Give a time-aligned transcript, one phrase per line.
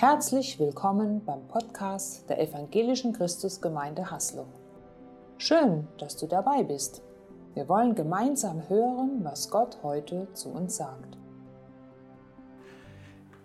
[0.00, 4.50] Herzlich willkommen beim Podcast der Evangelischen Christusgemeinde Haslo.
[5.36, 7.02] Schön, dass du dabei bist.
[7.52, 11.18] Wir wollen gemeinsam hören, was Gott heute zu uns sagt.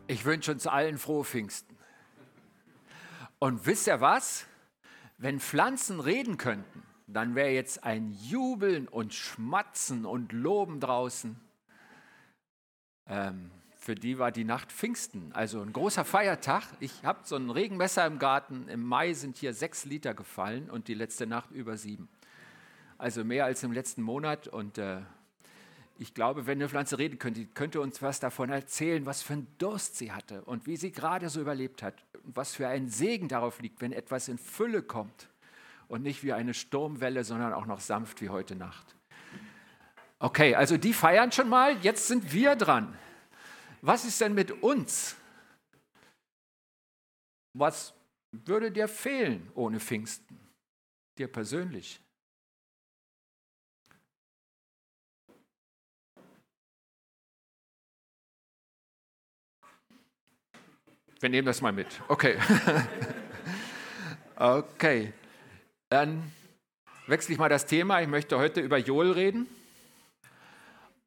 [0.07, 1.75] Ich wünsche uns allen frohe Pfingsten.
[3.37, 4.45] Und wisst ihr was?
[5.17, 11.37] Wenn Pflanzen reden könnten, dann wäre jetzt ein Jubeln und Schmatzen und Loben draußen.
[13.07, 13.51] Ähm,
[13.85, 16.63] für die war die Nacht Pfingsten, also ein großer Feiertag.
[16.79, 18.67] Ich habe so ein Regenmesser im Garten.
[18.67, 22.09] Im Mai sind hier sechs Liter gefallen und die letzte Nacht über sieben.
[22.97, 24.47] Also mehr als im letzten Monat.
[24.47, 25.01] Und äh,
[25.99, 29.47] ich glaube, wenn eine Pflanze reden könnte, könnte uns was davon erzählen, was für ein
[29.59, 31.93] Durst sie hatte und wie sie gerade so überlebt hat.
[32.23, 35.29] Was für ein Segen darauf liegt, wenn etwas in Fülle kommt
[35.89, 38.95] und nicht wie eine Sturmwelle, sondern auch noch sanft wie heute Nacht.
[40.17, 41.77] Okay, also die feiern schon mal.
[41.83, 42.97] Jetzt sind wir dran.
[43.85, 45.15] Was ist denn mit uns?
[47.53, 47.93] Was
[48.31, 50.39] würde dir fehlen ohne Pfingsten?
[51.19, 52.01] Dir persönlich?
[61.19, 62.01] Wir nehmen das mal mit.
[62.07, 62.39] Okay.
[64.35, 65.13] okay.
[65.89, 66.31] Dann
[67.05, 68.01] wechsle ich mal das Thema.
[68.01, 69.47] Ich möchte heute über Joel reden.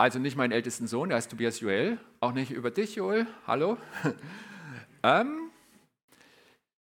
[0.01, 3.79] Also nicht meinen ältesten Sohn, der heißt Tobias Joel, auch nicht über dich, Joel, hallo,
[5.03, 5.51] ähm,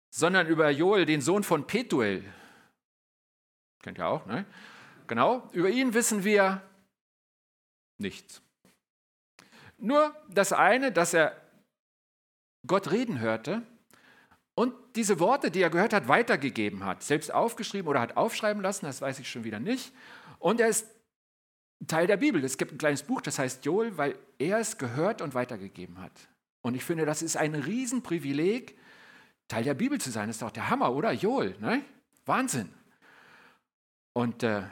[0.08, 2.22] sondern über Joel, den Sohn von Petuel.
[3.82, 4.46] Kennt ihr auch, ne?
[5.08, 6.62] Genau, über ihn wissen wir
[7.98, 8.40] nichts.
[9.78, 11.36] Nur das eine, dass er
[12.68, 13.62] Gott reden hörte
[14.54, 18.86] und diese Worte, die er gehört hat, weitergegeben hat, selbst aufgeschrieben oder hat aufschreiben lassen,
[18.86, 19.92] das weiß ich schon wieder nicht.
[20.38, 20.86] Und er ist
[21.86, 22.42] Teil der Bibel.
[22.44, 26.12] Es gibt ein kleines Buch, das heißt Joel, weil er es gehört und weitergegeben hat.
[26.62, 28.76] Und ich finde, das ist ein Riesenprivileg,
[29.46, 30.26] Teil der Bibel zu sein.
[30.26, 31.12] Das ist doch der Hammer, oder?
[31.12, 31.82] Joel, ne?
[32.26, 32.68] Wahnsinn.
[34.12, 34.62] Und äh,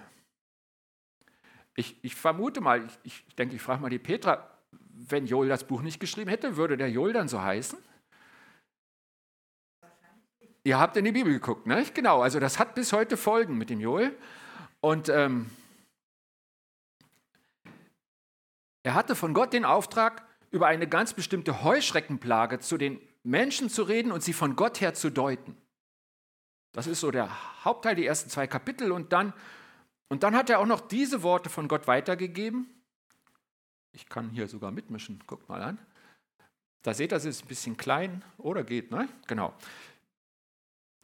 [1.77, 4.50] ich, ich, vermute mal, ich, ich denke, ich frage mal die Petra,
[4.91, 7.78] wenn Joel das Buch nicht geschrieben hätte, würde der Joel dann so heißen?
[10.65, 11.84] Ihr habt in die Bibel geguckt, ne?
[11.95, 14.16] Genau, also das hat bis heute Folgen mit dem Joel.
[14.81, 15.49] Und ähm,
[18.86, 23.82] Er hatte von Gott den Auftrag, über eine ganz bestimmte Heuschreckenplage zu den Menschen zu
[23.82, 25.56] reden und sie von Gott her zu deuten.
[26.70, 28.92] Das ist so der Hauptteil, die ersten zwei Kapitel.
[28.92, 29.32] Und dann,
[30.06, 32.69] und dann hat er auch noch diese Worte von Gott weitergegeben.
[33.91, 35.80] Ich kann hier sogar mitmischen, guckt mal an.
[36.82, 39.08] Da seht ihr, es ist ein bisschen klein oder geht, ne?
[39.26, 39.53] Genau.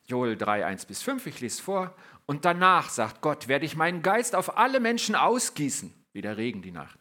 [0.04, 1.96] Joel 3, 1 bis 5, ich lese vor.
[2.26, 6.62] Und danach, sagt Gott, werde ich meinen Geist auf alle Menschen ausgießen, wie der Regen
[6.62, 7.00] die Nacht.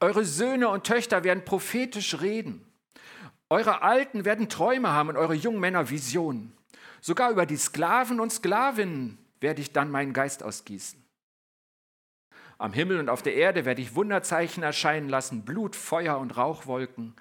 [0.00, 2.64] Eure Söhne und Töchter werden prophetisch reden.
[3.50, 6.56] Eure Alten werden Träume haben und eure jungen Männer Visionen.
[7.00, 11.02] Sogar über die Sklaven und Sklavinnen werde ich dann meinen Geist ausgießen.
[12.58, 17.14] Am Himmel und auf der Erde werde ich Wunderzeichen erscheinen lassen, Blut, Feuer und Rauchwolken.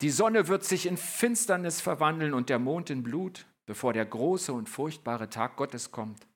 [0.00, 4.52] Die Sonne wird sich in Finsternis verwandeln und der Mond in Blut, bevor der große
[4.52, 6.26] und furchtbare Tag Gottes kommt.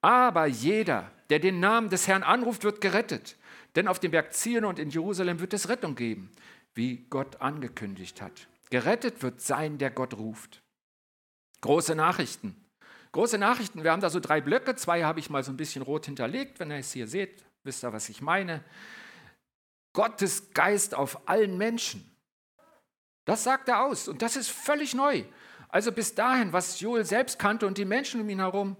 [0.00, 3.36] Aber jeder, der den Namen des Herrn anruft, wird gerettet.
[3.76, 6.30] Denn auf dem Berg Zion und in Jerusalem wird es Rettung geben,
[6.74, 8.48] wie Gott angekündigt hat.
[8.70, 10.62] Gerettet wird sein, der Gott ruft.
[11.60, 12.56] Große Nachrichten.
[13.12, 15.82] Große Nachrichten, wir haben da so drei Blöcke, zwei habe ich mal so ein bisschen
[15.82, 18.62] rot hinterlegt, wenn ihr es hier seht, wisst ihr, was ich meine.
[19.94, 22.14] Gottes Geist auf allen Menschen.
[23.24, 25.24] Das sagt er aus und das ist völlig neu.
[25.68, 28.76] Also bis dahin, was Joel selbst kannte und die Menschen um ihn herum,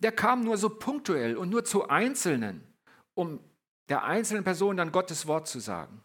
[0.00, 2.66] der kam nur so punktuell und nur zu Einzelnen,
[3.14, 3.40] um
[3.88, 6.02] der einzelnen Person dann Gottes Wort zu sagen.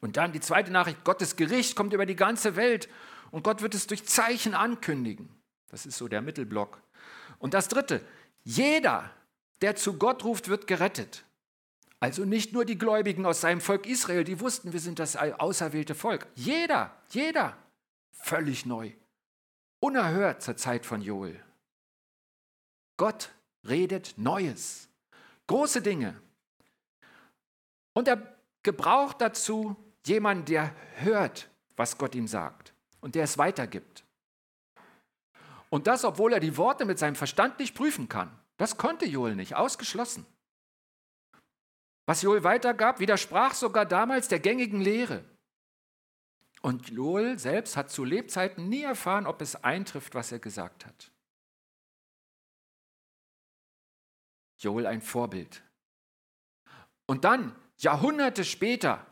[0.00, 2.88] Und dann die zweite Nachricht, Gottes Gericht kommt über die ganze Welt
[3.30, 5.28] und Gott wird es durch Zeichen ankündigen.
[5.68, 6.82] Das ist so der Mittelblock.
[7.38, 8.04] Und das dritte,
[8.44, 9.10] jeder,
[9.60, 11.24] der zu Gott ruft, wird gerettet.
[12.00, 15.94] Also nicht nur die Gläubigen aus seinem Volk Israel, die wussten, wir sind das auserwählte
[15.94, 16.26] Volk.
[16.34, 17.56] Jeder, jeder,
[18.10, 18.90] völlig neu.
[19.78, 21.40] Unerhört zur Zeit von Joel.
[22.96, 23.30] Gott
[23.68, 24.88] redet Neues.
[25.46, 26.20] Große Dinge,
[27.94, 34.04] und er gebraucht dazu jemanden, der hört, was Gott ihm sagt und der es weitergibt.
[35.70, 38.30] Und das, obwohl er die Worte mit seinem Verstand nicht prüfen kann.
[38.58, 40.26] Das konnte Joel nicht, ausgeschlossen.
[42.06, 45.24] Was Joel weitergab, widersprach sogar damals der gängigen Lehre.
[46.60, 51.10] Und Joel selbst hat zu Lebzeiten nie erfahren, ob es eintrifft, was er gesagt hat.
[54.58, 55.62] Joel ein Vorbild.
[57.06, 59.06] Und dann Jahrhunderte später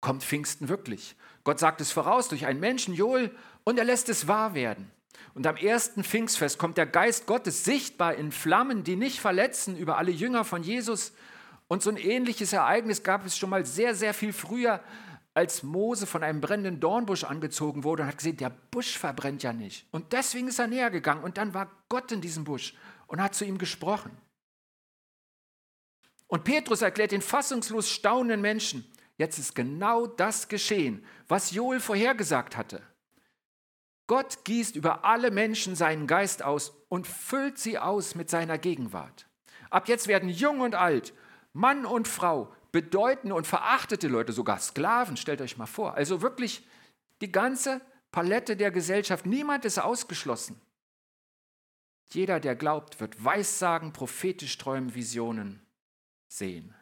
[0.00, 1.16] kommt Pfingsten wirklich.
[1.44, 3.34] Gott sagt es voraus durch einen Menschen, Joel,
[3.64, 4.90] und er lässt es wahr werden.
[5.34, 9.98] Und am ersten Pfingstfest kommt der Geist Gottes sichtbar in Flammen, die nicht verletzen, über
[9.98, 11.12] alle Jünger von Jesus.
[11.68, 14.80] Und so ein ähnliches Ereignis gab es schon mal sehr, sehr viel früher,
[15.34, 19.52] als Mose von einem brennenden Dornbusch angezogen wurde und hat gesehen, der Busch verbrennt ja
[19.52, 19.86] nicht.
[19.90, 21.22] Und deswegen ist er näher gegangen.
[21.22, 22.74] Und dann war Gott in diesem Busch
[23.06, 24.10] und hat zu ihm gesprochen.
[26.28, 32.56] Und Petrus erklärt den fassungslos staunenden Menschen, jetzt ist genau das geschehen, was Joel vorhergesagt
[32.56, 32.82] hatte.
[34.08, 39.28] Gott gießt über alle Menschen seinen Geist aus und füllt sie aus mit seiner Gegenwart.
[39.70, 41.12] Ab jetzt werden jung und alt,
[41.52, 45.94] Mann und Frau, bedeutende und verachtete Leute, sogar Sklaven, stellt euch mal vor.
[45.94, 46.66] Also wirklich
[47.20, 47.80] die ganze
[48.12, 50.60] Palette der Gesellschaft, niemand ist ausgeschlossen.
[52.12, 55.65] Jeder, der glaubt, wird Weissagen, prophetisch träumen, Visionen
[56.28, 56.74] sehen.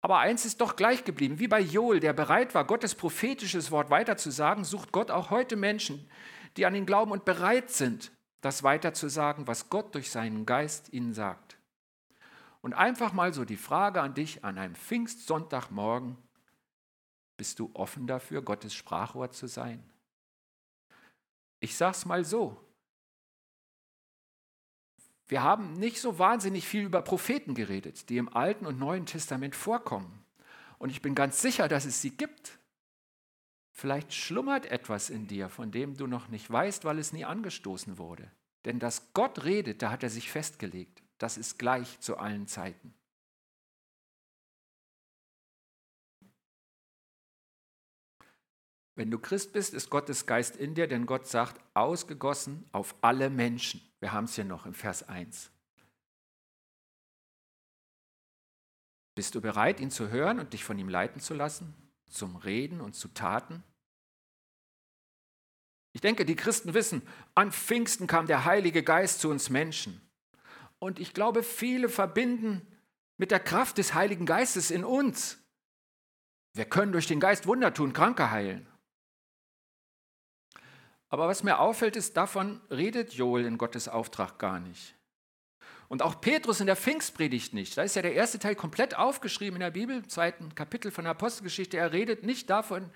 [0.00, 1.38] Aber eins ist doch gleich geblieben.
[1.40, 6.08] Wie bei Joel, der bereit war, Gottes prophetisches Wort weiterzusagen, sucht Gott auch heute Menschen,
[6.56, 11.12] die an ihn glauben und bereit sind, das weiterzusagen, was Gott durch seinen Geist ihnen
[11.12, 11.58] sagt.
[12.60, 16.16] Und einfach mal so die Frage an dich an einem Pfingstsonntagmorgen,
[17.36, 19.82] bist du offen dafür, Gottes Sprachrohr zu sein?
[21.60, 22.56] Ich sage es mal so,
[25.28, 29.56] wir haben nicht so wahnsinnig viel über Propheten geredet, die im Alten und Neuen Testament
[29.56, 30.24] vorkommen.
[30.78, 32.58] Und ich bin ganz sicher, dass es sie gibt.
[33.72, 37.98] Vielleicht schlummert etwas in dir, von dem du noch nicht weißt, weil es nie angestoßen
[37.98, 38.30] wurde.
[38.64, 41.02] Denn dass Gott redet, da hat er sich festgelegt.
[41.18, 42.94] Das ist gleich zu allen Zeiten.
[48.94, 53.28] Wenn du Christ bist, ist Gottes Geist in dir, denn Gott sagt, ausgegossen auf alle
[53.28, 53.82] Menschen.
[54.06, 55.50] Wir haben es hier noch im Vers 1.
[59.16, 61.74] Bist du bereit, ihn zu hören und dich von ihm leiten zu lassen,
[62.08, 63.64] zum Reden und zu Taten?
[65.92, 67.02] Ich denke, die Christen wissen,
[67.34, 70.00] an Pfingsten kam der Heilige Geist zu uns Menschen.
[70.78, 72.64] Und ich glaube, viele verbinden
[73.16, 75.36] mit der Kraft des Heiligen Geistes in uns.
[76.52, 78.68] Wir können durch den Geist Wunder tun, Kranke heilen.
[81.08, 84.94] Aber was mir auffällt, ist, davon redet Joel in Gottes Auftrag gar nicht.
[85.88, 87.76] Und auch Petrus in der Pfingstpredigt nicht.
[87.76, 91.12] Da ist ja der erste Teil komplett aufgeschrieben in der Bibel, zweiten Kapitel von der
[91.12, 91.76] Apostelgeschichte.
[91.76, 92.90] Er redet nicht davon,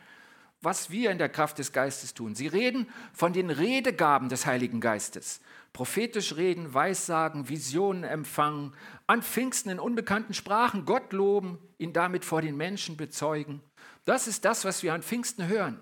[0.61, 2.35] was wir in der Kraft des Geistes tun.
[2.35, 5.41] Sie reden von den Redegaben des Heiligen Geistes.
[5.73, 8.75] Prophetisch reden, Weissagen, Visionen empfangen,
[9.07, 13.63] an Pfingsten in unbekannten Sprachen Gott loben, ihn damit vor den Menschen bezeugen.
[14.05, 15.81] Das ist das, was wir an Pfingsten hören.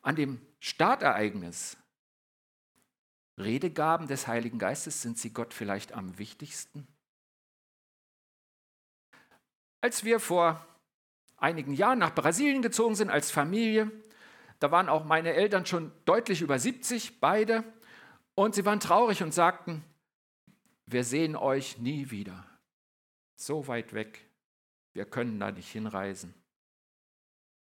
[0.00, 1.76] An dem Startereignis,
[3.38, 6.86] Redegaben des Heiligen Geistes, sind sie Gott vielleicht am wichtigsten?
[9.80, 10.66] Als wir vor
[11.36, 13.92] einigen Jahren nach Brasilien gezogen sind als Familie,
[14.58, 17.62] da waren auch meine Eltern schon deutlich über 70, beide,
[18.34, 19.84] und sie waren traurig und sagten,
[20.86, 22.44] wir sehen euch nie wieder.
[23.36, 24.28] So weit weg,
[24.94, 26.34] wir können da nicht hinreisen.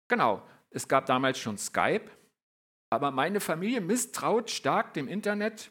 [0.08, 2.10] Genau, es gab damals schon Skype,
[2.90, 5.70] aber meine Familie misstraut stark dem Internet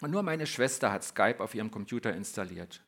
[0.00, 2.82] und nur meine Schwester hat Skype auf ihrem Computer installiert.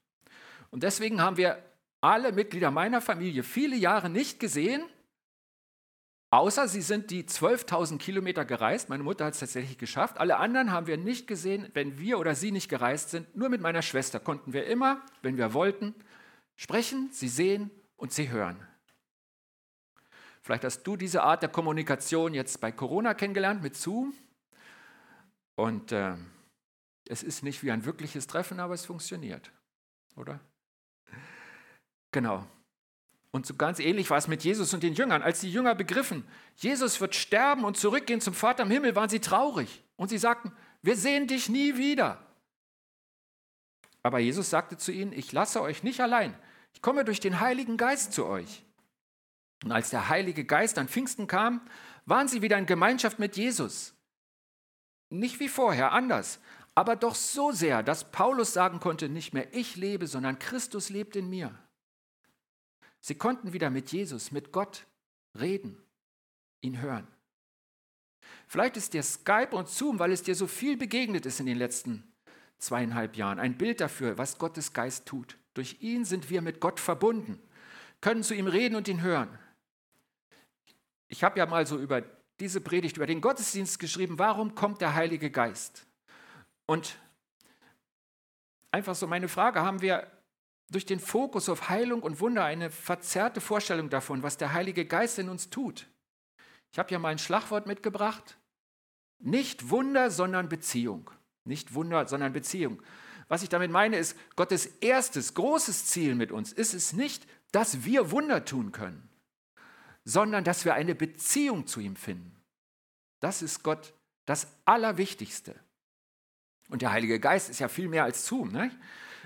[0.71, 1.63] Und deswegen haben wir
[2.01, 4.83] alle Mitglieder meiner Familie viele Jahre nicht gesehen,
[6.31, 8.89] außer sie sind die 12.000 Kilometer gereist.
[8.89, 10.19] Meine Mutter hat es tatsächlich geschafft.
[10.19, 13.37] Alle anderen haben wir nicht gesehen, wenn wir oder sie nicht gereist sind.
[13.37, 15.95] Nur mit meiner Schwester konnten wir immer, wenn wir wollten,
[16.57, 18.67] sprechen, sie sehen und sie hören.
[20.43, 24.13] Vielleicht hast du diese Art der Kommunikation jetzt bei Corona kennengelernt mit Zoom.
[25.55, 26.15] Und äh,
[27.09, 29.53] es ist nicht wie ein wirkliches Treffen, aber es funktioniert,
[30.17, 30.41] oder?
[32.11, 32.47] Genau.
[33.31, 35.23] Und so ganz ähnlich war es mit Jesus und den Jüngern.
[35.23, 36.25] Als die Jünger begriffen,
[36.57, 39.83] Jesus wird sterben und zurückgehen zum Vater im Himmel, waren sie traurig.
[39.97, 42.27] Und sie sagten, wir sehen dich nie wieder.
[44.03, 46.37] Aber Jesus sagte zu ihnen, ich lasse euch nicht allein.
[46.75, 48.65] Ich komme durch den Heiligen Geist zu euch.
[49.65, 51.61] Und als der Heilige Geist an Pfingsten kam,
[52.07, 53.95] waren sie wieder in Gemeinschaft mit Jesus.
[55.09, 56.41] Nicht wie vorher, anders,
[56.75, 61.17] aber doch so sehr, dass Paulus sagen konnte, nicht mehr ich lebe, sondern Christus lebt
[61.17, 61.57] in mir.
[63.01, 64.87] Sie konnten wieder mit Jesus, mit Gott
[65.39, 65.77] reden,
[66.61, 67.07] ihn hören.
[68.47, 71.59] Vielleicht ist dir Skype und Zoom, weil es dir so viel begegnet ist in den
[71.59, 72.05] letzten
[72.59, 75.37] zweieinhalb Jahren, ein Bild dafür, was Gottes Geist tut.
[75.55, 77.43] Durch ihn sind wir mit Gott verbunden,
[78.01, 79.39] können zu ihm reden und ihn hören.
[81.13, 82.03] Ich habe ja mal so über
[82.41, 85.87] diese Predigt, über den Gottesdienst geschrieben, warum kommt der Heilige Geist?
[86.65, 86.97] Und
[88.71, 90.11] einfach so meine Frage, haben wir
[90.71, 95.19] durch den Fokus auf Heilung und Wunder eine verzerrte Vorstellung davon, was der Heilige Geist
[95.19, 95.87] in uns tut.
[96.73, 98.39] Ich habe ja mal ein Schlagwort mitgebracht.
[99.19, 101.11] Nicht Wunder, sondern Beziehung.
[101.45, 102.83] Nicht Wunder, sondern Beziehung.
[103.29, 107.85] Was ich damit meine, ist, Gottes erstes großes Ziel mit uns ist es nicht, dass
[107.85, 109.11] wir Wunder tun können,
[110.05, 112.37] sondern dass wir eine Beziehung zu ihm finden.
[113.21, 113.95] Das ist Gott
[114.27, 115.55] das Allerwichtigste.
[116.69, 118.51] Und der Heilige Geist ist ja viel mehr als Zoom.
[118.51, 118.71] Ne?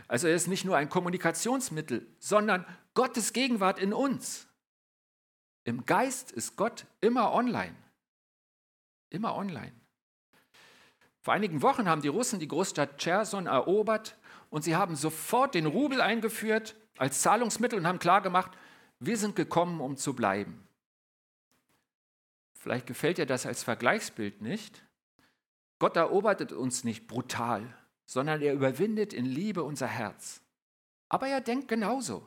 [0.09, 2.64] Also er ist nicht nur ein Kommunikationsmittel, sondern
[2.95, 4.47] Gottes Gegenwart in uns.
[5.64, 7.75] Im Geist ist Gott immer online.
[9.11, 9.73] Immer online.
[11.23, 14.16] Vor einigen Wochen haben die Russen die Großstadt Cherson erobert
[14.50, 18.52] und sie haben sofort den Rubel eingeführt als Zahlungsmittel und haben klargemacht,
[19.00, 20.65] wir sind gekommen, um zu bleiben.
[22.66, 24.85] Vielleicht gefällt dir das als Vergleichsbild nicht.
[25.78, 30.42] Gott erobert uns nicht brutal, sondern er überwindet in Liebe unser Herz.
[31.08, 32.26] Aber er denkt genauso.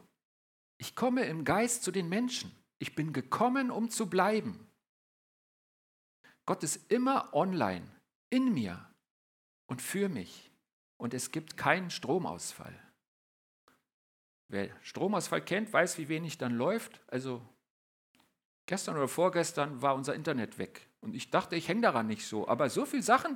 [0.77, 2.55] Ich komme im Geist zu den Menschen.
[2.77, 4.71] Ich bin gekommen, um zu bleiben.
[6.45, 7.85] Gott ist immer online,
[8.29, 8.89] in mir
[9.67, 10.53] und für mich.
[10.95, 12.81] Und es gibt keinen Stromausfall.
[14.47, 17.01] Wer Stromausfall kennt, weiß, wie wenig dann läuft.
[17.07, 17.45] Also
[18.69, 20.87] gestern oder vorgestern war unser Internet weg.
[21.01, 22.47] Und ich dachte, ich hänge daran nicht so.
[22.47, 23.35] Aber so viele Sachen,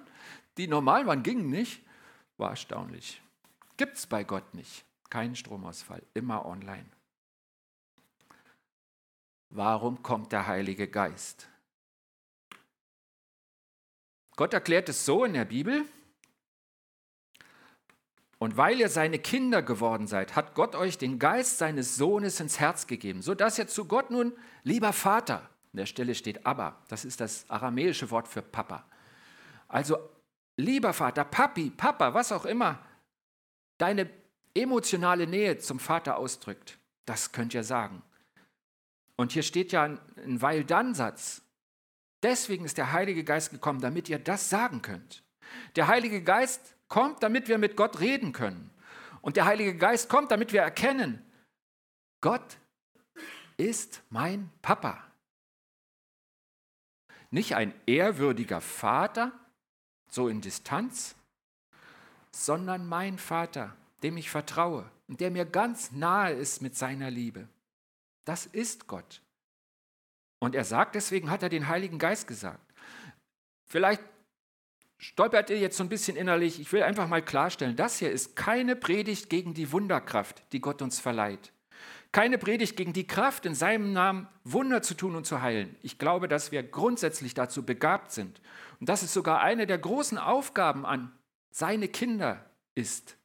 [0.57, 1.81] die normal waren, gingen nicht.
[2.37, 3.19] War erstaunlich.
[3.75, 4.85] Gibt es bei Gott nicht.
[5.09, 6.03] Keinen Stromausfall.
[6.13, 6.85] Immer online.
[9.49, 11.47] Warum kommt der Heilige Geist?
[14.35, 15.85] Gott erklärt es so in der Bibel,
[18.43, 22.59] und weil ihr seine Kinder geworden seid, hat Gott euch den Geist seines Sohnes ins
[22.59, 24.33] Herz gegeben, sodass ihr zu Gott nun,
[24.63, 28.83] lieber Vater, an der Stelle steht Abba, das ist das aramäische Wort für Papa.
[29.69, 29.97] Also,
[30.57, 32.85] lieber Vater, Papi, Papa, was auch immer,
[33.77, 34.09] deine
[34.53, 38.03] emotionale Nähe zum Vater ausdrückt, das könnt ihr sagen.
[39.15, 41.43] Und hier steht ja ein Weil-Dann-Satz.
[42.23, 45.23] Deswegen ist der Heilige Geist gekommen, damit ihr das sagen könnt.
[45.77, 48.69] Der Heilige Geist kommt, damit wir mit Gott reden können.
[49.21, 51.25] Und der Heilige Geist kommt, damit wir erkennen,
[52.21, 52.59] Gott
[53.57, 55.03] ist mein Papa.
[57.31, 59.31] Nicht ein ehrwürdiger Vater,
[60.07, 61.15] so in Distanz,
[62.29, 67.47] sondern mein Vater, dem ich vertraue und der mir ganz nahe ist mit seiner Liebe.
[68.23, 69.23] Das ist Gott.
[70.37, 72.71] Und er sagt, deswegen hat er den Heiligen Geist gesagt.
[73.65, 74.12] Vielleicht
[75.03, 76.59] stolpert ihr jetzt so ein bisschen innerlich.
[76.61, 80.81] Ich will einfach mal klarstellen, das hier ist keine Predigt gegen die Wunderkraft, die Gott
[80.81, 81.51] uns verleiht.
[82.13, 85.75] Keine Predigt gegen die Kraft, in seinem Namen Wunder zu tun und zu heilen.
[85.81, 88.39] Ich glaube, dass wir grundsätzlich dazu begabt sind.
[88.79, 91.11] Und dass es sogar eine der großen Aufgaben an
[91.51, 92.45] seine Kinder
[92.75, 93.17] ist,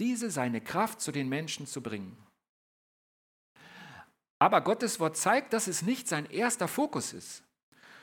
[0.00, 2.16] diese seine Kraft zu den Menschen zu bringen.
[4.38, 7.42] Aber Gottes Wort zeigt, dass es nicht sein erster Fokus ist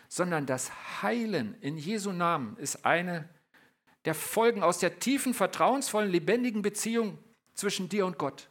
[0.07, 3.29] sondern das Heilen in Jesu Namen ist eine
[4.05, 7.17] der Folgen aus der tiefen, vertrauensvollen, lebendigen Beziehung
[7.53, 8.49] zwischen dir und Gott.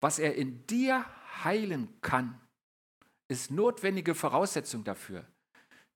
[0.00, 1.04] Was er in dir
[1.44, 2.38] heilen kann,
[3.28, 5.24] ist notwendige Voraussetzung dafür,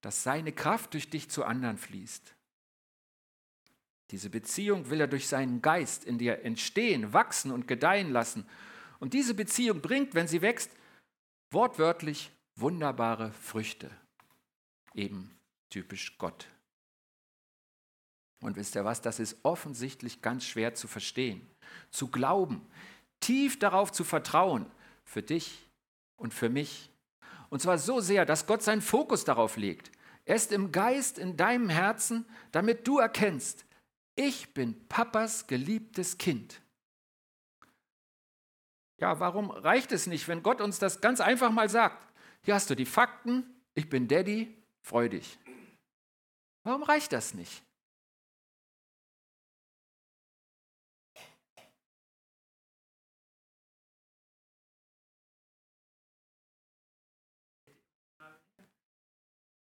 [0.00, 2.34] dass seine Kraft durch dich zu anderen fließt.
[4.10, 8.48] Diese Beziehung will er durch seinen Geist in dir entstehen, wachsen und gedeihen lassen.
[8.98, 10.72] Und diese Beziehung bringt, wenn sie wächst,
[11.52, 13.90] wortwörtlich wunderbare Früchte
[14.94, 15.36] eben
[15.70, 16.46] typisch Gott.
[18.42, 21.46] Und wisst ihr was, das ist offensichtlich ganz schwer zu verstehen,
[21.90, 22.66] zu glauben,
[23.20, 24.70] tief darauf zu vertrauen,
[25.04, 25.68] für dich
[26.16, 26.90] und für mich.
[27.50, 29.90] Und zwar so sehr, dass Gott seinen Fokus darauf legt.
[30.24, 33.64] Er ist im Geist in deinem Herzen, damit du erkennst,
[34.14, 36.60] ich bin Papas geliebtes Kind.
[39.00, 42.12] Ja, warum reicht es nicht, wenn Gott uns das ganz einfach mal sagt?
[42.42, 43.44] Hier hast du die Fakten,
[43.74, 45.38] ich bin Daddy, Freu dich.
[46.62, 47.62] Warum reicht das nicht?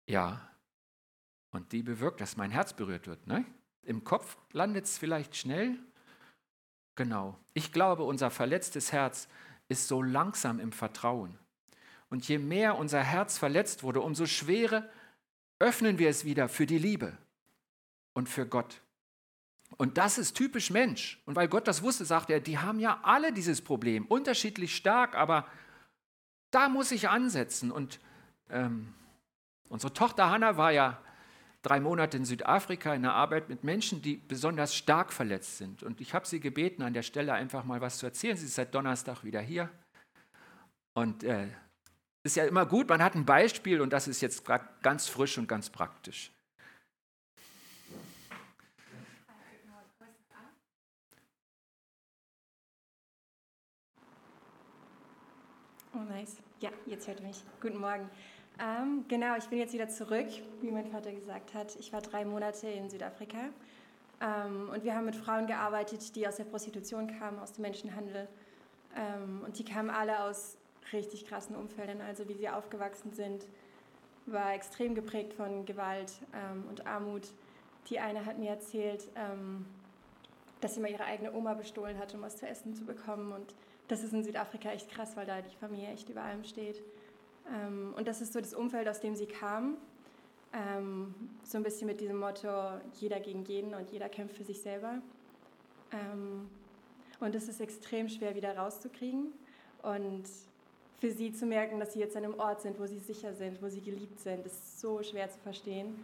[0.09, 0.49] Ja,
[1.51, 3.27] und die bewirkt, dass mein Herz berührt wird.
[3.27, 3.45] Ne?
[3.83, 5.77] Im Kopf landet es vielleicht schnell.
[6.95, 7.37] Genau.
[7.53, 9.27] Ich glaube, unser verletztes Herz
[9.67, 11.37] ist so langsam im Vertrauen.
[12.09, 14.89] Und je mehr unser Herz verletzt wurde, umso schwerer
[15.59, 17.17] öffnen wir es wieder für die Liebe
[18.13, 18.81] und für Gott.
[19.75, 21.21] Und das ist typisch Mensch.
[21.25, 25.15] Und weil Gott das wusste, sagt er, die haben ja alle dieses Problem, unterschiedlich stark,
[25.15, 25.47] aber
[26.51, 27.71] da muss ich ansetzen.
[27.71, 27.99] Und
[28.49, 28.93] ähm,
[29.69, 31.01] unsere Tochter Hannah war ja
[31.61, 35.83] drei Monate in Südafrika in der Arbeit mit Menschen, die besonders stark verletzt sind.
[35.83, 38.37] Und ich habe sie gebeten, an der Stelle einfach mal was zu erzählen.
[38.37, 39.69] Sie ist seit Donnerstag wieder hier.
[40.93, 41.47] Und äh,
[42.27, 44.43] ist ja immer gut, man hat ein Beispiel und das ist jetzt
[44.83, 46.31] ganz frisch und ganz praktisch.
[55.93, 56.37] Oh, nice.
[56.59, 57.43] Ja, jetzt hört mich.
[57.61, 58.09] Guten Morgen.
[58.59, 60.27] Ähm, genau, ich bin jetzt wieder zurück,
[60.61, 61.75] wie mein Vater gesagt hat.
[61.77, 63.37] Ich war drei Monate in Südafrika
[64.19, 68.27] ähm, und wir haben mit Frauen gearbeitet, die aus der Prostitution kamen, aus dem Menschenhandel.
[68.95, 70.57] Ähm, und die kamen alle aus
[70.93, 72.01] richtig krassen Umfeldern.
[72.01, 73.45] Also wie sie aufgewachsen sind,
[74.25, 77.27] war extrem geprägt von Gewalt ähm, und Armut.
[77.89, 79.65] Die eine hat mir erzählt, ähm,
[80.61, 83.53] dass sie mal ihre eigene Oma bestohlen hat, um was zu essen zu bekommen und
[83.87, 86.81] das ist in Südafrika echt krass, weil da die Familie echt über allem steht.
[87.49, 89.77] Ähm, und das ist so das Umfeld, aus dem sie kam.
[90.53, 91.13] Ähm,
[91.43, 92.49] so ein bisschen mit diesem Motto,
[92.95, 95.01] jeder gegen jeden und jeder kämpft für sich selber.
[95.91, 96.49] Ähm,
[97.19, 99.31] und das ist extrem schwer wieder rauszukriegen.
[99.83, 100.25] Und
[100.99, 103.61] für sie zu merken, dass sie jetzt an einem Ort sind, wo sie sicher sind,
[103.61, 105.95] wo sie geliebt sind, ist so schwer zu verstehen.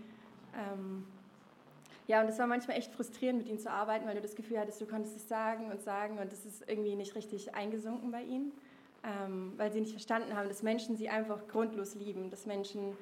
[2.07, 4.59] Ja, und es war manchmal echt frustrierend, mit ihnen zu arbeiten, weil du das Gefühl
[4.59, 8.23] hattest, du konntest es sagen und sagen und es ist irgendwie nicht richtig eingesunken bei
[8.23, 8.51] ihnen,
[9.03, 12.97] ähm, weil sie nicht verstanden haben, dass Menschen sie einfach grundlos lieben, dass Menschen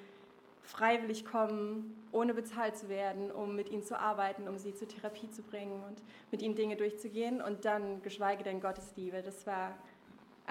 [0.62, 5.32] freiwillig kommen, ohne bezahlt zu werden, um mit ihnen zu arbeiten, um sie zur Therapie
[5.32, 9.24] zu bringen und mit ihnen Dinge durchzugehen und dann geschweige denn Gottes Liebe.
[9.24, 9.76] Das war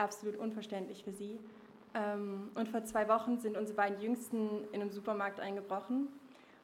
[0.01, 1.39] absolut unverständlich für sie.
[1.95, 6.09] Ähm, und vor zwei Wochen sind unsere beiden Jüngsten in einem Supermarkt eingebrochen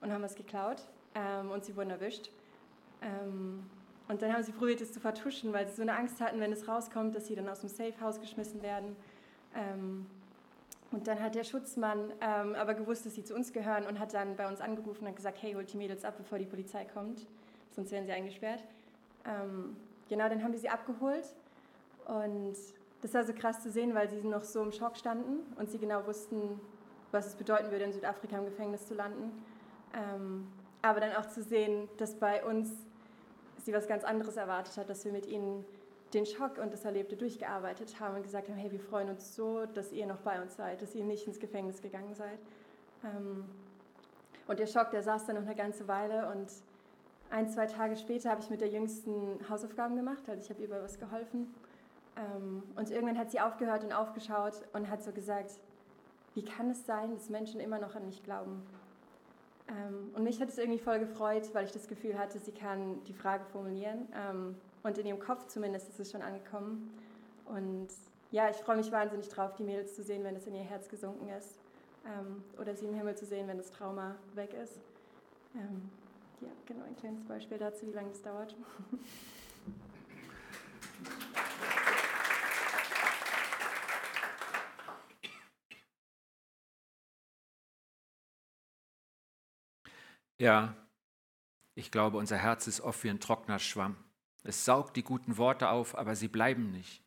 [0.00, 0.82] und haben es geklaut
[1.14, 2.30] ähm, und sie wurden erwischt.
[3.02, 3.64] Ähm,
[4.08, 6.52] und dann haben sie probiert, es zu vertuschen, weil sie so eine Angst hatten, wenn
[6.52, 8.94] es rauskommt, dass sie dann aus dem Safehouse geschmissen werden.
[10.92, 14.36] Und dann hat der Schutzmann aber gewusst, dass sie zu uns gehören und hat dann
[14.36, 17.26] bei uns angerufen und gesagt, hey, holt die Mädels ab, bevor die Polizei kommt,
[17.72, 18.62] sonst werden sie eingesperrt.
[20.08, 21.34] Genau, dann haben wir sie abgeholt
[22.06, 22.54] und
[23.06, 25.78] das war so krass zu sehen, weil sie noch so im Schock standen und sie
[25.78, 26.60] genau wussten,
[27.12, 29.30] was es bedeuten würde, in Südafrika im Gefängnis zu landen.
[29.94, 30.48] Ähm,
[30.82, 32.72] aber dann auch zu sehen, dass bei uns
[33.64, 35.64] sie was ganz anderes erwartet hat, dass wir mit ihnen
[36.14, 39.66] den Schock und das Erlebte durchgearbeitet haben und gesagt haben, hey, wir freuen uns so,
[39.66, 42.40] dass ihr noch bei uns seid, dass ihr nicht ins Gefängnis gegangen seid.
[43.04, 43.44] Ähm,
[44.48, 46.48] und der Schock, der saß dann noch eine ganze Weile und
[47.30, 50.68] ein, zwei Tage später habe ich mit der Jüngsten Hausaufgaben gemacht, also ich habe ihr
[50.68, 51.54] bei was geholfen.
[52.16, 55.52] Ähm, und irgendwann hat sie aufgehört und aufgeschaut und hat so gesagt,
[56.34, 58.62] wie kann es sein, dass Menschen immer noch an mich glauben?
[59.68, 63.02] Ähm, und mich hat es irgendwie voll gefreut, weil ich das Gefühl hatte, sie kann
[63.04, 64.08] die Frage formulieren.
[64.14, 66.90] Ähm, und in ihrem Kopf zumindest ist es schon angekommen.
[67.46, 67.88] Und
[68.30, 70.88] ja, ich freue mich wahnsinnig drauf, die Mädels zu sehen, wenn es in ihr Herz
[70.88, 71.58] gesunken ist.
[72.60, 74.78] Oder sie im Himmel zu sehen, wenn das Trauma weg ist.
[75.54, 78.54] ja, genau, ein kleines Beispiel dazu, wie lange das dauert.
[90.38, 90.76] Ja,
[91.74, 93.96] ich glaube, unser Herz ist oft wie ein trockener Schwamm.
[94.42, 97.02] Es saugt die guten Worte auf, aber sie bleiben nicht,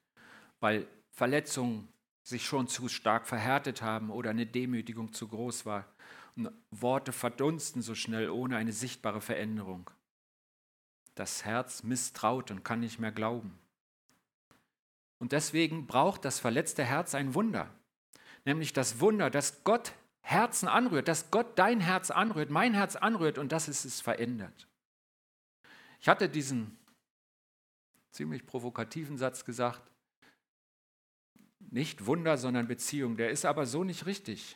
[0.60, 1.88] weil Verletzungen
[2.24, 5.86] sich schon zu stark verhärtet haben oder eine Demütigung zu groß war.
[6.36, 9.90] Und Worte verdunsten so schnell ohne eine sichtbare Veränderung.
[11.16, 13.58] Das Herz misstraut und kann nicht mehr glauben.
[15.18, 17.70] Und deswegen braucht das verletzte Herz ein Wunder,
[18.46, 19.94] nämlich das Wunder, dass Gott
[20.30, 24.68] Herzen anrührt, dass Gott dein Herz anrührt, mein Herz anrührt und dass es es verändert.
[26.00, 26.78] Ich hatte diesen
[28.12, 29.82] ziemlich provokativen Satz gesagt,
[31.72, 33.18] nicht Wunder, sondern Beziehung.
[33.18, 34.56] Der ist aber so nicht richtig.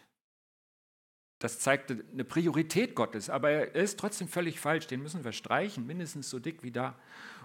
[1.39, 4.85] Das zeigt eine Priorität Gottes, aber er ist trotzdem völlig falsch.
[4.87, 6.97] Den müssen wir streichen, mindestens so dick wie da.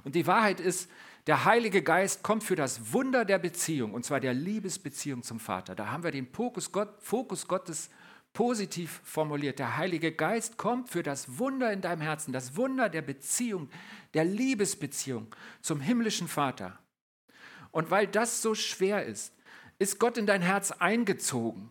[0.04, 0.90] Und die Wahrheit ist,
[1.26, 5.74] der Heilige Geist kommt für das Wunder der Beziehung, und zwar der Liebesbeziehung zum Vater.
[5.74, 7.90] Da haben wir den Fokus, Gott, Fokus Gottes
[8.32, 9.58] positiv formuliert.
[9.58, 13.68] Der Heilige Geist kommt für das Wunder in deinem Herzen, das Wunder der Beziehung,
[14.14, 16.78] der Liebesbeziehung zum himmlischen Vater.
[17.70, 19.34] Und weil das so schwer ist,
[19.78, 21.70] ist Gott in dein Herz eingezogen,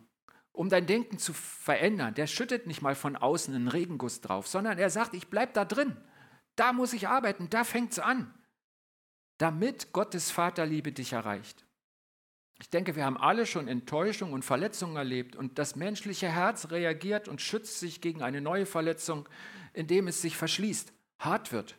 [0.51, 2.13] um dein Denken zu verändern.
[2.13, 5.65] Der schüttet nicht mal von außen einen Regenguss drauf, sondern er sagt, ich bleibe da
[5.65, 5.97] drin.
[6.55, 8.33] Da muss ich arbeiten, da fängt es an,
[9.37, 11.66] damit Gottes Vaterliebe dich erreicht.
[12.59, 17.27] Ich denke, wir haben alle schon Enttäuschung und Verletzungen erlebt und das menschliche Herz reagiert
[17.27, 19.29] und schützt sich gegen eine neue Verletzung,
[19.73, 21.77] indem es sich verschließt, hart wird.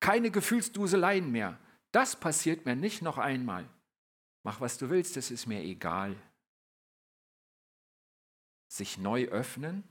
[0.00, 1.58] Keine Gefühlsduseleien mehr.
[1.90, 3.68] Das passiert mir nicht noch einmal.
[4.42, 6.14] Mach, was du willst, es ist mir egal.
[8.68, 9.84] Sich neu öffnen,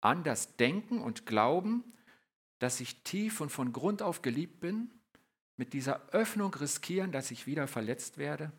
[0.00, 1.82] an das Denken und Glauben,
[2.60, 4.90] dass ich tief und von Grund auf geliebt bin,
[5.56, 8.52] mit dieser Öffnung riskieren, dass ich wieder verletzt werde?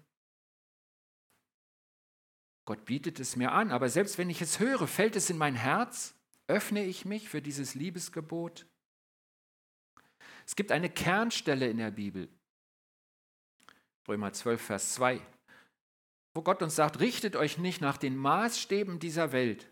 [2.65, 5.55] Gott bietet es mir an, aber selbst wenn ich es höre, fällt es in mein
[5.55, 6.15] Herz?
[6.47, 8.65] Öffne ich mich für dieses Liebesgebot?
[10.45, 12.27] Es gibt eine Kernstelle in der Bibel,
[14.07, 15.21] Römer 12, Vers 2,
[16.33, 19.69] wo Gott uns sagt, richtet euch nicht nach den Maßstäben dieser Welt,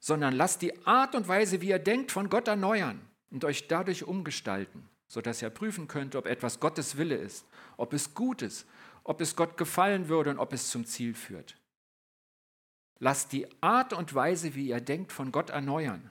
[0.00, 4.04] sondern lasst die Art und Weise, wie ihr denkt, von Gott erneuern und euch dadurch
[4.04, 8.66] umgestalten, sodass ihr prüfen könnt, ob etwas Gottes Wille ist, ob es gut ist,
[9.02, 11.56] ob es Gott gefallen würde und ob es zum Ziel führt.
[12.98, 16.10] Lasst die Art und Weise, wie ihr denkt, von Gott erneuern.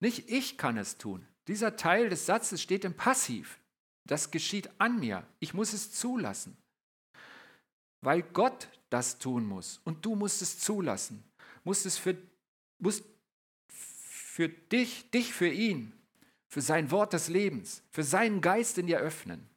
[0.00, 1.26] Nicht ich kann es tun.
[1.48, 3.58] Dieser Teil des Satzes steht im Passiv.
[4.04, 5.26] Das geschieht an mir.
[5.38, 6.56] Ich muss es zulassen.
[8.00, 11.24] Weil Gott das tun muss und du musst es zulassen.
[11.64, 12.16] Musst es für,
[12.78, 13.04] musst
[13.68, 15.92] für dich, dich für ihn,
[16.48, 19.48] für sein Wort des Lebens, für seinen Geist in dir öffnen.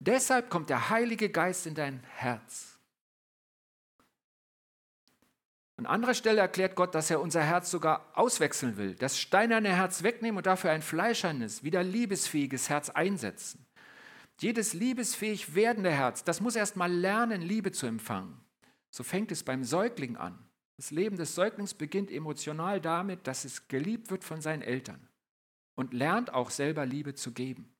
[0.00, 2.77] Deshalb kommt der Heilige Geist in dein Herz.
[5.78, 10.02] An anderer Stelle erklärt Gott, dass er unser Herz sogar auswechseln will, das steinerne Herz
[10.02, 13.64] wegnehmen und dafür ein fleischernes, wieder liebesfähiges Herz einsetzen.
[14.40, 18.40] Jedes liebesfähig werdende Herz, das muss erst mal lernen, Liebe zu empfangen.
[18.90, 20.36] So fängt es beim Säugling an.
[20.78, 25.08] Das Leben des Säuglings beginnt emotional damit, dass es geliebt wird von seinen Eltern
[25.76, 27.72] und lernt auch selber Liebe zu geben.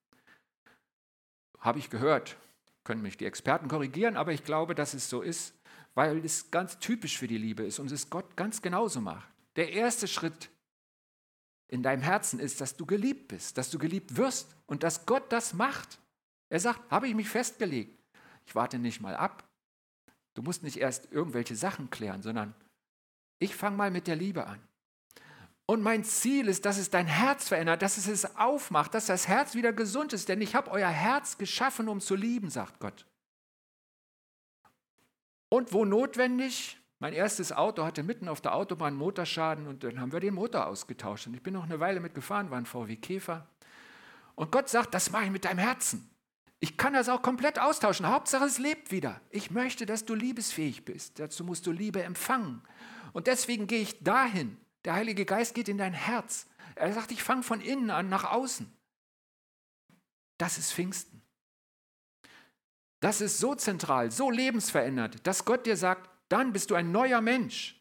[1.58, 2.37] Habe ich gehört,
[2.84, 5.57] können mich die Experten korrigieren, aber ich glaube, dass es so ist
[5.98, 9.28] weil es ganz typisch für die Liebe ist und es Gott ganz genauso macht.
[9.56, 10.48] Der erste Schritt
[11.66, 15.32] in deinem Herzen ist, dass du geliebt bist, dass du geliebt wirst und dass Gott
[15.32, 15.98] das macht.
[16.50, 17.98] Er sagt, habe ich mich festgelegt.
[18.46, 19.42] Ich warte nicht mal ab.
[20.34, 22.54] Du musst nicht erst irgendwelche Sachen klären, sondern
[23.40, 24.61] ich fange mal mit der Liebe an.
[25.66, 29.26] Und mein Ziel ist, dass es dein Herz verändert, dass es es aufmacht, dass das
[29.26, 33.04] Herz wieder gesund ist, denn ich habe euer Herz geschaffen, um zu lieben, sagt Gott.
[35.48, 40.12] Und wo notwendig, mein erstes Auto hatte mitten auf der Autobahn Motorschaden und dann haben
[40.12, 41.26] wir den Motor ausgetauscht.
[41.26, 43.46] Und ich bin noch eine Weile mitgefahren, war ein VW Käfer.
[44.34, 46.11] Und Gott sagt, das mache ich mit deinem Herzen.
[46.61, 48.08] Ich kann das auch komplett austauschen.
[48.08, 49.20] Hauptsache, es lebt wieder.
[49.30, 51.18] Ich möchte, dass du liebesfähig bist.
[51.20, 52.62] Dazu musst du Liebe empfangen.
[53.12, 54.56] Und deswegen gehe ich dahin.
[54.84, 56.46] Der Heilige Geist geht in dein Herz.
[56.74, 58.72] Er sagt, ich fange von innen an nach außen.
[60.37, 61.17] Das ist Pfingsten.
[63.00, 67.20] Das ist so zentral, so lebensverändert, dass Gott dir sagt, dann bist du ein neuer
[67.20, 67.80] Mensch.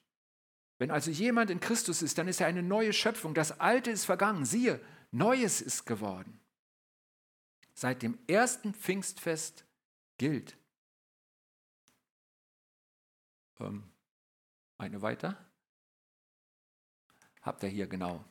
[0.77, 3.33] Wenn also jemand in Christus ist, dann ist er eine neue Schöpfung.
[3.33, 4.45] Das Alte ist vergangen.
[4.45, 4.79] Siehe,
[5.11, 6.39] Neues ist geworden.
[7.73, 9.65] Seit dem ersten Pfingstfest
[10.17, 10.55] gilt.
[13.59, 13.89] Ähm,
[14.77, 15.43] eine weiter?
[17.41, 18.23] Habt ihr hier genau.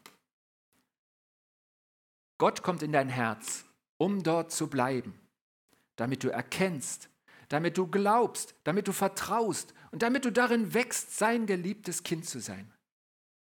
[2.38, 3.64] Gott kommt in dein Herz,
[3.96, 5.25] um dort zu bleiben
[5.96, 7.08] damit du erkennst,
[7.48, 12.40] damit du glaubst, damit du vertraust und damit du darin wächst, sein geliebtes Kind zu
[12.40, 12.72] sein.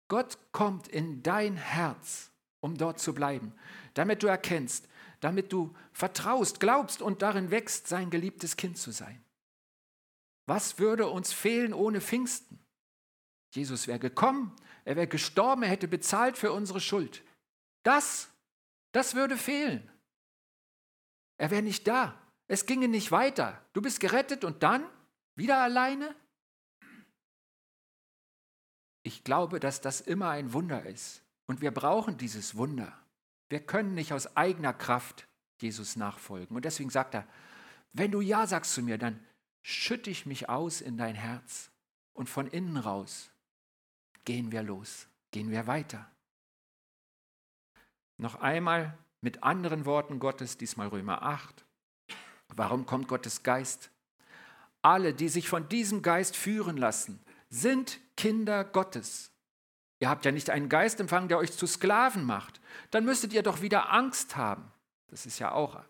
[0.08, 2.30] Gott kommt in dein Herz,
[2.61, 3.52] um dort zu bleiben,
[3.94, 4.88] damit du erkennst,
[5.20, 9.22] damit du vertraust, glaubst und darin wächst, sein geliebtes Kind zu sein.
[10.46, 12.58] Was würde uns fehlen ohne Pfingsten?
[13.50, 17.22] Jesus wäre gekommen, er wäre gestorben, er hätte bezahlt für unsere Schuld.
[17.82, 18.28] Das,
[18.92, 19.90] das würde fehlen.
[21.37, 22.18] Er wäre nicht da.
[22.48, 23.62] Es ginge nicht weiter.
[23.74, 24.84] Du bist gerettet und dann
[25.37, 26.16] wieder alleine?
[29.02, 31.22] Ich glaube, dass das immer ein Wunder ist.
[31.46, 32.92] Und wir brauchen dieses Wunder.
[33.48, 35.28] Wir können nicht aus eigener Kraft
[35.61, 36.56] Jesus nachfolgen.
[36.56, 37.26] Und deswegen sagt er,
[37.92, 39.24] wenn du Ja sagst zu mir, dann
[39.62, 41.70] schütte ich mich aus in dein Herz.
[42.12, 43.30] Und von innen raus
[44.24, 46.11] gehen wir los, gehen wir weiter.
[48.16, 51.64] Noch einmal mit anderen Worten Gottes, diesmal Römer 8.
[52.54, 53.90] Warum kommt Gottes Geist?
[54.82, 59.30] Alle, die sich von diesem Geist führen lassen, sind Kinder Gottes.
[60.00, 62.61] Ihr habt ja nicht einen Geist empfangen, der euch zu Sklaven macht.
[62.90, 64.70] Dann müsstet ihr doch wieder Angst haben.
[65.08, 65.82] Das ist ja auch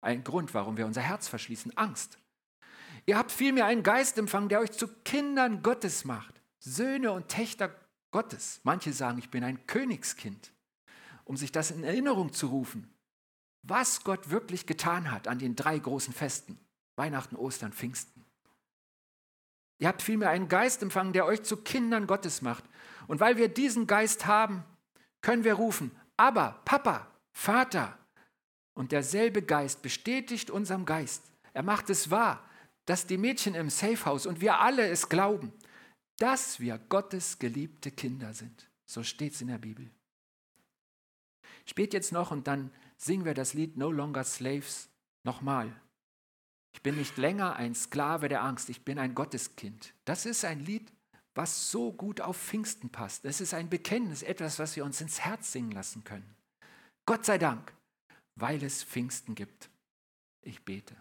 [0.00, 1.76] ein Grund, warum wir unser Herz verschließen.
[1.76, 2.18] Angst.
[3.06, 6.40] Ihr habt vielmehr einen Geist empfangen, der euch zu Kindern Gottes macht.
[6.58, 7.74] Söhne und Töchter
[8.10, 8.60] Gottes.
[8.62, 10.52] Manche sagen, ich bin ein Königskind,
[11.24, 12.92] um sich das in Erinnerung zu rufen
[13.62, 16.58] was Gott wirklich getan hat an den drei großen Festen,
[16.96, 18.24] Weihnachten, Ostern, Pfingsten.
[19.78, 22.64] Ihr habt vielmehr einen Geist empfangen, der euch zu Kindern Gottes macht.
[23.06, 24.64] Und weil wir diesen Geist haben,
[25.22, 27.98] können wir rufen, aber Papa, Vater.
[28.74, 31.24] Und derselbe Geist bestätigt unserem Geist.
[31.52, 32.48] Er macht es wahr,
[32.84, 35.52] dass die Mädchen im Safehouse und wir alle es glauben,
[36.18, 38.70] dass wir Gottes geliebte Kinder sind.
[38.86, 39.90] So steht es in der Bibel.
[41.80, 42.70] Bete jetzt noch und dann
[43.00, 44.88] singen wir das Lied No Longer Slaves
[45.24, 45.74] nochmal.
[46.72, 49.94] Ich bin nicht länger ein Sklave der Angst, ich bin ein Gotteskind.
[50.04, 50.92] Das ist ein Lied,
[51.34, 53.24] was so gut auf Pfingsten passt.
[53.24, 56.36] Es ist ein Bekenntnis, etwas, was wir uns ins Herz singen lassen können.
[57.06, 57.72] Gott sei Dank,
[58.36, 59.70] weil es Pfingsten gibt.
[60.42, 60.94] Ich bete.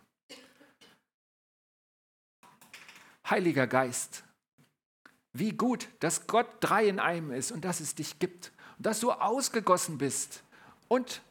[3.30, 4.24] Heiliger Geist,
[5.34, 9.02] wie gut, dass Gott drei in einem ist und dass es dich gibt und dass
[9.02, 10.44] du ausgegossen bist
[10.88, 11.22] und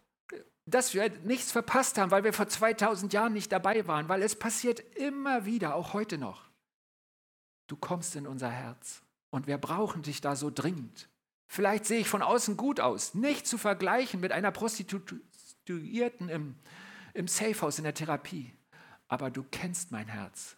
[0.70, 4.36] dass wir nichts verpasst haben, weil wir vor 2000 Jahren nicht dabei waren, weil es
[4.36, 6.48] passiert immer wieder, auch heute noch.
[7.66, 11.08] Du kommst in unser Herz und wir brauchen dich da so dringend.
[11.46, 16.54] Vielleicht sehe ich von außen gut aus, nicht zu vergleichen mit einer Prostituierten im,
[17.14, 18.52] im Safehouse in der Therapie,
[19.08, 20.56] aber du kennst mein Herz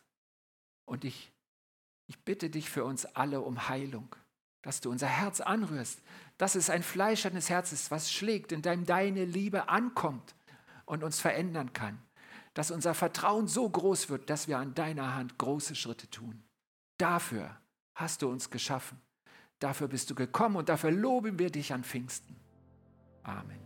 [0.85, 1.33] und ich,
[2.09, 4.14] ich bitte dich für uns alle um Heilung,
[4.62, 6.03] dass du unser Herz anrührst,
[6.40, 10.35] dass es ein fleischernes Herz ist, was schlägt, in dem deine Liebe ankommt
[10.87, 11.98] und uns verändern kann.
[12.55, 16.42] Dass unser Vertrauen so groß wird, dass wir an deiner Hand große Schritte tun.
[16.96, 17.59] Dafür
[17.94, 18.98] hast du uns geschaffen.
[19.59, 22.35] Dafür bist du gekommen und dafür loben wir dich an Pfingsten.
[23.22, 23.61] Amen.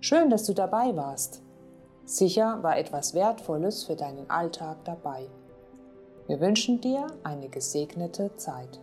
[0.00, 1.40] Schön, dass du dabei warst.
[2.04, 5.30] Sicher war etwas Wertvolles für deinen Alltag dabei.
[6.26, 8.80] Wir wünschen dir eine gesegnete Zeit.